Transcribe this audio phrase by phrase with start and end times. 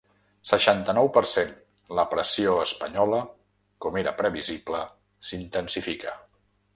[0.51, 1.51] Seixanta-nou per cent
[1.99, 3.19] La pressió espanyola,
[3.87, 4.81] com era previsible,
[5.29, 6.17] s’intensifica.